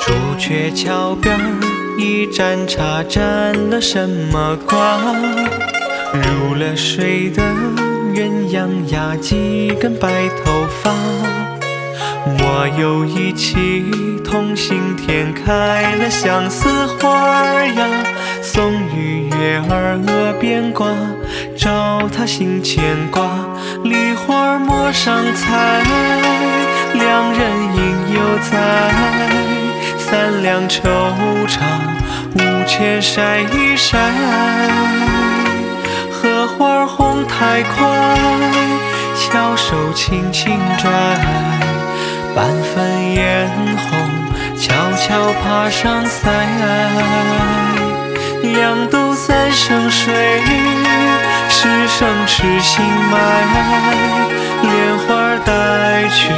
[0.00, 1.38] 朱雀桥边
[1.98, 5.14] 一盏茶，沾了什么光？
[6.14, 7.42] 入了水的
[8.14, 10.90] 鸳鸯呀，几根白头发。
[12.26, 13.84] 我有一起
[14.24, 17.86] 同心田，开了相思花呀。
[18.42, 20.88] 送与月儿额边挂，
[21.56, 23.28] 照他心牵挂。
[23.84, 25.82] 梨花陌上采，
[26.94, 27.40] 两人
[27.76, 28.20] 应犹
[28.50, 29.29] 在。
[30.10, 30.80] 三两惆
[31.46, 31.60] 怅，
[32.34, 33.96] 无钱晒一晒。
[36.10, 38.18] 荷花红太快，
[39.14, 40.90] 小手轻轻拽。
[42.34, 43.90] 半分嫣红，
[44.58, 46.28] 悄悄爬上腮。
[48.42, 50.42] 两斗三生水，
[51.48, 53.16] 十声痴心埋。
[54.60, 56.32] 莲花带去，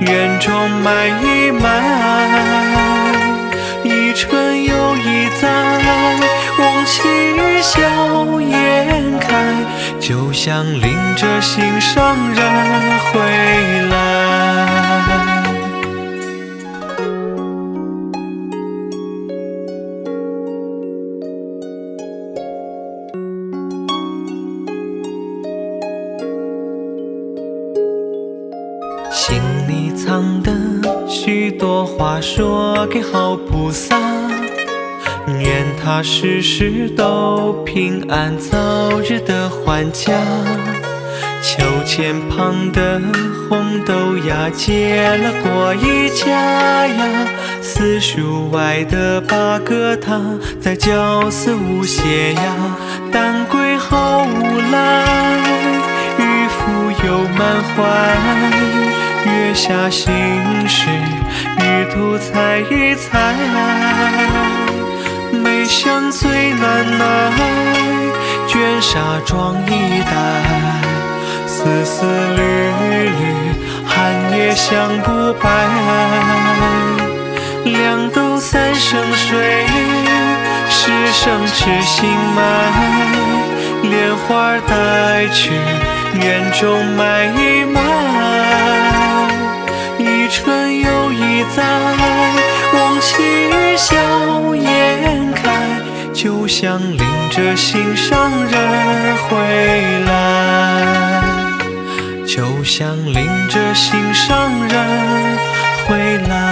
[0.00, 2.95] 园中埋一埋。
[4.18, 5.46] 春又一载，
[6.58, 7.02] 望妻
[7.60, 7.78] 笑
[8.40, 9.54] 颜开，
[10.00, 12.42] 就像领着心上人
[13.12, 13.20] 回
[13.90, 13.94] 来。
[29.12, 30.50] 心里藏的
[31.06, 33.96] 许多话，说给好菩萨，
[35.26, 40.12] 愿他事事都平安，早日得还家。
[41.42, 43.00] 秋千旁的
[43.48, 47.26] 红豆芽，结了果一家呀。
[47.60, 50.20] 四树外的八哥他，
[50.60, 52.54] 在绞丝舞鞋呀。
[53.12, 55.38] 丹桂好无赖，
[56.18, 57.82] 渔夫又满怀。
[59.24, 60.12] 月下心
[60.68, 60.88] 事，
[61.58, 63.34] 日图采一采。
[65.46, 67.30] 梅香最难耐，
[68.48, 70.10] 卷纱妆一代。
[71.46, 73.12] 丝丝缕缕，
[73.86, 75.48] 寒夜香不白。
[77.64, 79.64] 两斗三生水，
[80.68, 82.42] 十声痴心埋。
[83.84, 85.52] 莲花带去，
[86.20, 87.80] 园中埋一埋。
[89.96, 91.62] 一春又一载，
[97.68, 99.36] 心上人回
[100.06, 100.12] 来，
[102.24, 105.36] 就像领着心上人
[105.84, 106.45] 回来。